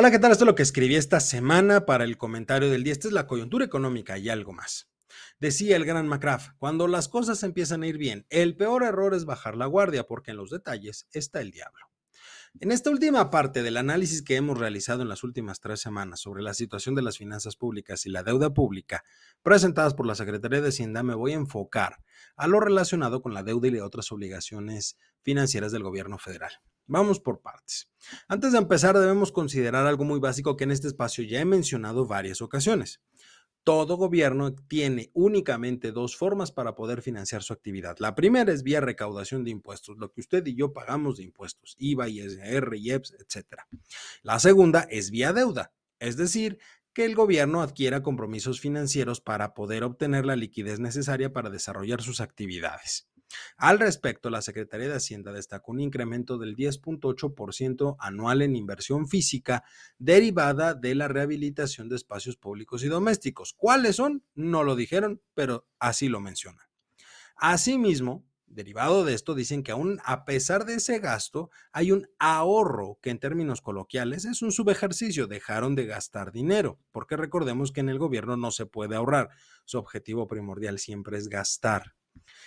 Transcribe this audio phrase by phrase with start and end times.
[0.00, 0.30] Hola, ¿qué tal?
[0.30, 2.92] Esto es lo que escribí esta semana para el comentario del día.
[2.92, 4.88] Esta es la coyuntura económica y algo más.
[5.40, 9.24] Decía el gran McCraft, cuando las cosas empiezan a ir bien, el peor error es
[9.24, 11.84] bajar la guardia porque en los detalles está el diablo.
[12.60, 16.44] En esta última parte del análisis que hemos realizado en las últimas tres semanas sobre
[16.44, 19.02] la situación de las finanzas públicas y la deuda pública
[19.42, 22.04] presentadas por la Secretaría de Hacienda, me voy a enfocar
[22.36, 26.52] a lo relacionado con la deuda y otras obligaciones financieras del gobierno federal.
[26.88, 27.90] Vamos por partes.
[28.28, 32.06] Antes de empezar, debemos considerar algo muy básico que en este espacio ya he mencionado
[32.06, 33.02] varias ocasiones.
[33.62, 37.96] Todo gobierno tiene únicamente dos formas para poder financiar su actividad.
[37.98, 41.76] La primera es vía recaudación de impuestos, lo que usted y yo pagamos de impuestos,
[41.78, 43.60] IVA, ISR, IEPS, etc.
[44.22, 46.58] La segunda es vía deuda, es decir,
[46.94, 52.22] que el gobierno adquiera compromisos financieros para poder obtener la liquidez necesaria para desarrollar sus
[52.22, 53.07] actividades.
[53.56, 59.64] Al respecto, la Secretaría de Hacienda destacó un incremento del 10.8% anual en inversión física
[59.98, 63.54] derivada de la rehabilitación de espacios públicos y domésticos.
[63.54, 64.24] ¿Cuáles son?
[64.34, 66.66] No lo dijeron, pero así lo mencionan.
[67.36, 72.98] Asimismo, derivado de esto, dicen que aún a pesar de ese gasto, hay un ahorro
[73.02, 75.26] que en términos coloquiales es un subejercicio.
[75.26, 79.30] Dejaron de gastar dinero, porque recordemos que en el gobierno no se puede ahorrar.
[79.64, 81.97] Su objetivo primordial siempre es gastar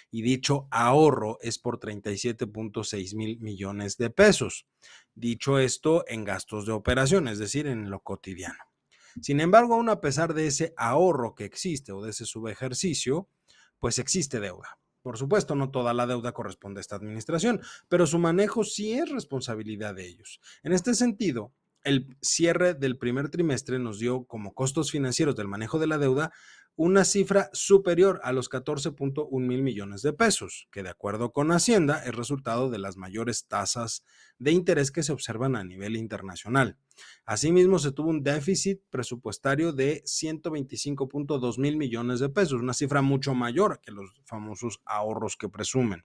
[0.09, 4.67] y dicho ahorro es por 37.6 mil millones de pesos.
[5.13, 8.63] Dicho esto en gastos de operación, es decir, en lo cotidiano.
[9.21, 13.27] Sin embargo, aún a pesar de ese ahorro que existe o de ese subejercicio,
[13.79, 14.77] pues existe deuda.
[15.01, 19.09] Por supuesto, no toda la deuda corresponde a esta administración, pero su manejo sí es
[19.09, 20.39] responsabilidad de ellos.
[20.63, 25.79] En este sentido, el cierre del primer trimestre nos dio como costos financieros del manejo
[25.79, 26.31] de la deuda
[26.83, 32.03] una cifra superior a los 14.1 mil millones de pesos, que de acuerdo con Hacienda
[32.03, 34.03] es resultado de las mayores tasas
[34.39, 36.79] de interés que se observan a nivel internacional.
[37.23, 43.35] Asimismo, se tuvo un déficit presupuestario de 125.2 mil millones de pesos, una cifra mucho
[43.35, 46.03] mayor que los famosos ahorros que presumen.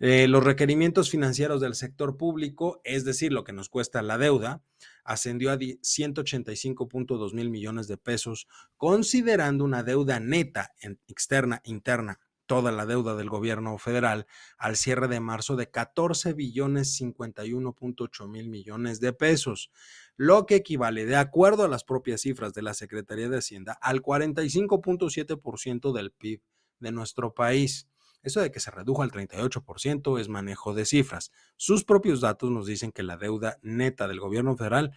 [0.00, 4.62] Eh, los requerimientos financieros del sector público, es decir, lo que nos cuesta la deuda,
[5.04, 10.72] ascendió a 185.2 mil millones de pesos, considerando una deuda neta
[11.06, 14.26] externa, interna, toda la deuda del gobierno federal
[14.58, 19.70] al cierre de marzo de 14 billones 51.8 mil millones de pesos,
[20.16, 24.02] lo que equivale, de acuerdo a las propias cifras de la Secretaría de Hacienda, al
[24.02, 26.42] 45.7% del PIB
[26.80, 27.88] de nuestro país.
[28.24, 31.30] Eso de que se redujo al 38% es manejo de cifras.
[31.56, 34.92] Sus propios datos nos dicen que la deuda neta del gobierno federal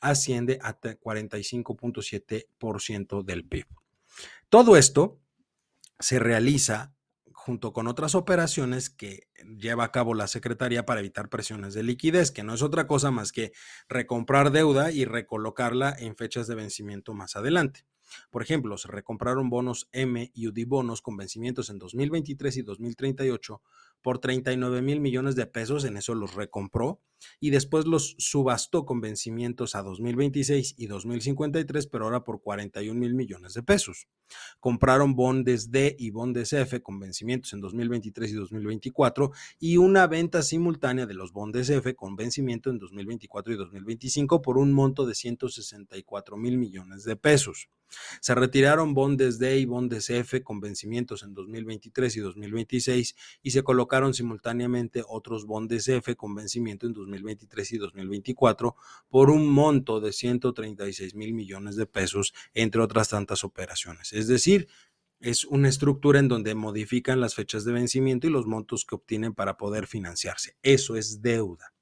[0.00, 3.66] asciende a 45.7% del PIB.
[4.48, 5.20] Todo esto
[5.98, 6.94] se realiza
[7.32, 9.28] junto con otras operaciones que
[9.58, 13.10] lleva a cabo la Secretaría para evitar presiones de liquidez, que no es otra cosa
[13.10, 13.52] más que
[13.88, 17.84] recomprar deuda y recolocarla en fechas de vencimiento más adelante.
[18.30, 23.62] Por ejemplo, se recompraron bonos M y UDI bonos con vencimientos en 2023 y 2038
[24.02, 27.00] por 39 mil millones de pesos, en eso los recompró,
[27.40, 33.14] y después los subastó con vencimientos a 2026 y 2053, pero ahora por 41 mil
[33.14, 34.08] millones de pesos.
[34.58, 39.30] Compraron bondes D y bondes F con vencimientos en 2023 y 2024
[39.60, 44.58] y una venta simultánea de los bondes F con vencimiento en 2024 y 2025 por
[44.58, 47.68] un monto de 164 mil millones de pesos.
[48.20, 53.62] Se retiraron bondes D y bondes F con vencimientos en 2023 y 2026 y se
[53.62, 58.76] colocaron simultáneamente otros bondes F con vencimiento en 2023 y 2024
[59.08, 64.12] por un monto de 136 mil millones de pesos, entre otras tantas operaciones.
[64.12, 64.68] Es decir,
[65.20, 69.34] es una estructura en donde modifican las fechas de vencimiento y los montos que obtienen
[69.34, 70.56] para poder financiarse.
[70.62, 71.72] Eso es deuda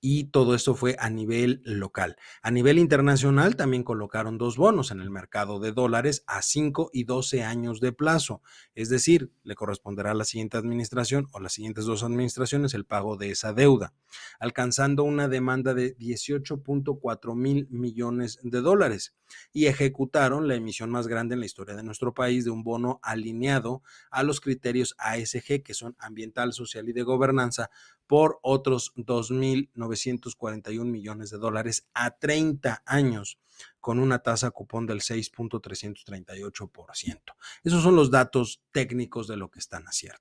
[0.00, 2.16] y todo esto fue a nivel local.
[2.42, 7.04] A nivel internacional también colocaron dos bonos en el mercado de dólares a 5 y
[7.04, 8.42] 12 años de plazo.
[8.74, 13.16] Es decir, le corresponderá a la siguiente administración o las siguientes dos administraciones el pago
[13.16, 13.94] de esa deuda,
[14.38, 19.14] alcanzando una demanda de 18.4 mil millones de dólares
[19.52, 23.00] y ejecutaron la emisión más grande en la historia de nuestro país de un bono
[23.02, 27.70] alineado a los criterios ASG, que son ambiental, social y de gobernanza,
[28.06, 33.38] por otros 2.941 millones de dólares a 30 años
[33.80, 37.20] con una tasa cupón del 6.338%.
[37.64, 40.20] Esos son los datos técnicos de lo que están haciendo.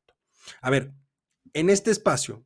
[0.61, 0.93] A ver,
[1.53, 2.45] en este espacio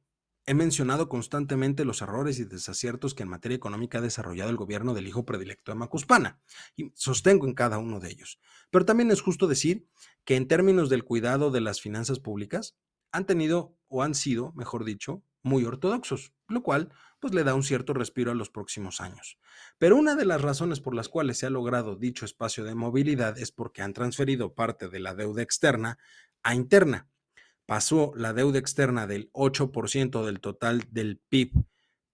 [0.49, 4.95] He mencionado constantemente los errores y desaciertos que en materia económica ha desarrollado el gobierno
[4.95, 6.41] del hijo predilecto de Macuspana
[6.75, 8.39] y sostengo en cada uno de ellos.
[8.71, 9.87] Pero también es justo decir
[10.25, 12.75] que en términos del cuidado de las finanzas públicas,
[13.11, 17.63] han tenido o han sido, mejor dicho, muy ortodoxos, lo cual pues le da un
[17.63, 19.37] cierto respiro a los próximos años.
[19.77, 23.37] Pero una de las razones por las cuales se ha logrado dicho espacio de movilidad
[23.37, 25.97] es porque han transferido parte de la deuda externa
[26.43, 27.09] a interna.
[27.65, 31.51] Pasó la deuda externa del 8% del total del PIB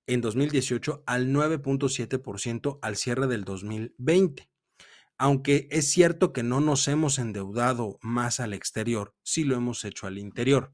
[0.08, 4.50] en 2018 al 9.7% al cierre del 2020.
[5.18, 10.08] Aunque es cierto que no nos hemos endeudado más al exterior, sí lo hemos hecho
[10.08, 10.74] al interior.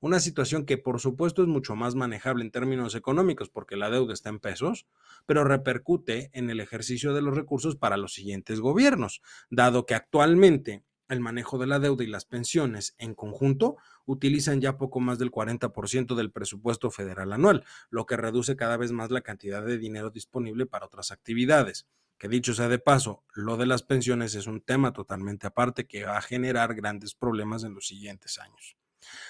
[0.00, 4.12] Una situación que por supuesto es mucho más manejable en términos económicos porque la deuda
[4.12, 4.86] está en pesos,
[5.26, 10.84] pero repercute en el ejercicio de los recursos para los siguientes gobiernos, dado que actualmente
[11.10, 13.76] el manejo de la deuda y las pensiones en conjunto
[14.06, 18.92] utilizan ya poco más del 40% del presupuesto federal anual, lo que reduce cada vez
[18.92, 21.86] más la cantidad de dinero disponible para otras actividades.
[22.16, 26.04] Que dicho sea de paso, lo de las pensiones es un tema totalmente aparte que
[26.04, 28.76] va a generar grandes problemas en los siguientes años.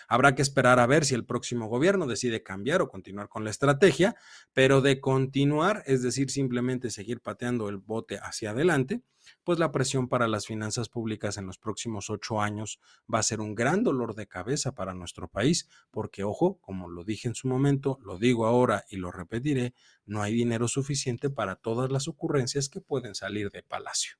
[0.08, 3.50] Habrá que esperar a ver si el próximo gobierno decide cambiar o continuar con la
[3.50, 4.16] estrategia,
[4.52, 9.02] pero de continuar, es decir, simplemente seguir pateando el bote hacia adelante,
[9.44, 12.80] pues la presión para las finanzas públicas en los próximos ocho años
[13.12, 17.04] va a ser un gran dolor de cabeza para nuestro país, porque ojo, como lo
[17.04, 19.74] dije en su momento, lo digo ahora y lo repetiré,
[20.06, 24.16] no hay dinero suficiente para todas las ocurrencias que pueden salir de Palacio.